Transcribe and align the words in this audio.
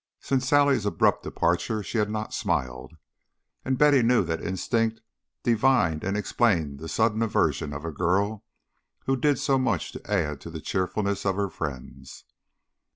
Since 0.19 0.47
Sally's 0.47 0.87
abrupt 0.87 1.21
departure 1.21 1.83
she 1.83 1.99
had 1.99 2.09
not 2.09 2.33
smiled, 2.33 2.93
and 3.63 3.77
Betty 3.77 4.01
knew 4.01 4.23
that 4.23 4.41
instinct 4.41 4.99
divined 5.43 6.03
and 6.03 6.17
explained 6.17 6.79
the 6.79 6.89
sudden 6.89 7.21
aversion 7.21 7.71
of 7.71 7.85
a 7.85 7.91
girl 7.91 8.43
who 9.05 9.15
did 9.15 9.37
so 9.37 9.59
much 9.59 9.91
to 9.91 10.11
add 10.11 10.41
to 10.41 10.49
the 10.49 10.59
cheerfulness 10.59 11.23
of 11.23 11.35
her 11.35 11.49
friends. 11.51 12.23